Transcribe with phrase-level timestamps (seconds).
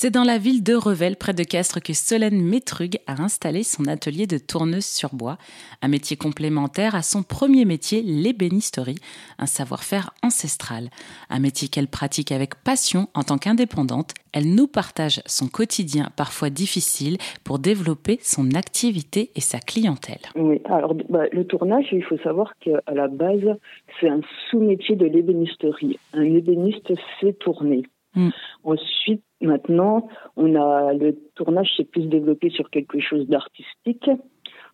[0.00, 3.88] C'est dans la ville de Revel, près de Castres, que Solène Métrug a installé son
[3.88, 5.38] atelier de tourneuse sur bois,
[5.82, 9.00] un métier complémentaire à son premier métier, l'ébénisterie,
[9.40, 10.90] un savoir-faire ancestral,
[11.30, 14.14] un métier qu'elle pratique avec passion en tant qu'indépendante.
[14.32, 20.22] Elle nous partage son quotidien parfois difficile pour développer son activité et sa clientèle.
[20.36, 23.58] Oui, alors bah, le tournage, il faut savoir qu'à la base,
[23.98, 25.98] c'est un sous-métier de l'ébénisterie.
[26.12, 27.82] Un ébéniste sait tourner.
[28.18, 28.30] Mm.
[28.64, 34.10] Ensuite, maintenant, on a le tournage s'est plus développé sur quelque chose d'artistique.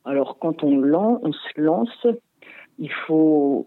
[0.07, 2.07] Alors, quand on, lance, se lance,
[2.79, 3.67] il faut,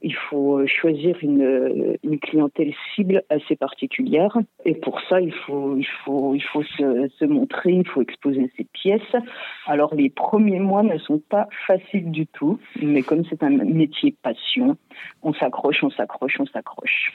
[0.66, 4.36] choisir une, clientèle cible assez particulière.
[4.66, 9.16] Et pour ça, il faut, se, montrer, il faut exposer ses pièces.
[9.66, 14.16] Alors, les premiers mois ne sont pas faciles du tout, mais comme c'est un métier
[14.22, 14.78] passion,
[15.22, 17.14] on s'accroche, on s'accroche, on s'accroche.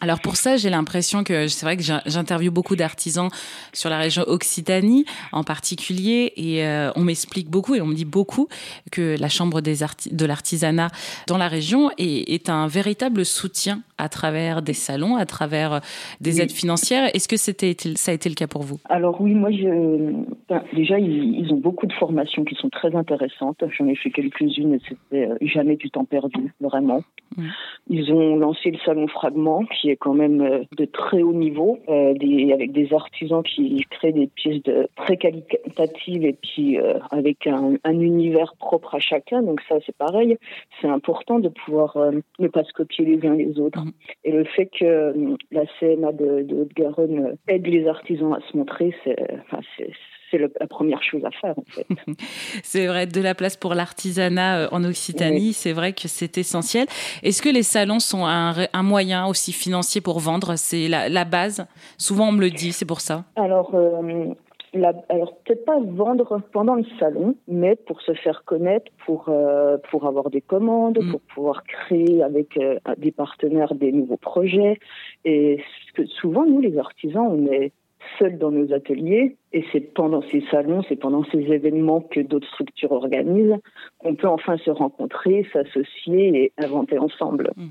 [0.00, 3.28] Alors pour ça, j'ai l'impression que c'est vrai que j'interviewe beaucoup d'artisans
[3.72, 8.06] sur la région Occitanie en particulier et euh, on m'explique beaucoup et on me dit
[8.06, 8.48] beaucoup
[8.90, 9.80] que la Chambre des
[10.10, 10.88] de l'artisanat
[11.26, 15.80] dans la région est, est, un véritable soutien à travers des salons, à travers
[16.20, 17.14] des aides financières.
[17.14, 18.78] Est-ce que c'était ça a été le cas pour vous?
[18.88, 20.14] Alors oui, moi je,
[20.74, 23.62] déjà ils, ont beaucoup de formations qui sont très intéressantes.
[23.76, 27.02] J'en ai fait quelques-unes et c'était euh, jamais du temps perdu, vraiment.
[27.36, 27.46] Mmh.
[27.90, 32.14] Ils ont lancé le salon Fragment qui quand même euh, de très haut niveau, euh,
[32.14, 37.46] des, avec des artisans qui créent des pièces de, très qualitatives et puis euh, avec
[37.46, 39.42] un, un, univers propre à chacun.
[39.42, 40.36] Donc ça, c'est pareil.
[40.80, 41.96] C'est important de pouvoir
[42.38, 43.84] ne pas se copier les uns les autres.
[43.84, 43.92] Mmh.
[44.24, 45.14] Et le fait que
[45.50, 49.60] la CMA de, de Haute-Garonne aide les artisans à se montrer, c'est enfin,
[50.30, 51.86] c'est la première chose à faire en fait.
[52.62, 56.86] c'est vrai, de la place pour l'artisanat euh, en Occitanie, c'est vrai que c'est essentiel.
[57.22, 60.56] Est-ce que les salons sont un, moyen aussi financier pour vendre?
[60.56, 61.66] C'est la, base.
[61.98, 63.24] Souvent on me le dit, c'est pour ça.
[63.36, 63.74] Alors.
[63.74, 64.26] Euh,
[65.08, 70.06] alors peut-être pas vendre pendant le salon, mais pour se faire connaître, pour euh, pour
[70.06, 71.10] avoir des commandes, mm.
[71.10, 72.56] pour pouvoir créer avec
[72.96, 74.78] des partenaires des nouveaux projets.
[75.24, 75.60] Et
[75.94, 77.72] que souvent nous les artisans, on est
[78.18, 79.36] seuls dans nos ateliers.
[79.52, 83.58] Et c'est pendant ces salons, c'est pendant ces événements que d'autres structures organisent
[83.98, 87.50] qu'on peut enfin se rencontrer, s'associer et inventer ensemble.
[87.56, 87.66] Mmh.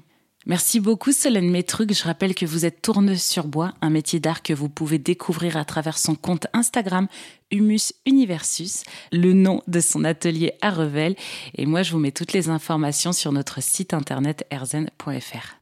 [0.45, 1.93] Merci beaucoup Solène Métruc.
[1.93, 5.57] Je rappelle que vous êtes tourneuse sur bois, un métier d'art que vous pouvez découvrir
[5.57, 7.07] à travers son compte Instagram
[7.51, 11.15] Humus Universus, le nom de son atelier à Revel.
[11.55, 15.57] Et moi, je vous mets toutes les informations sur notre site internet erzen.fr.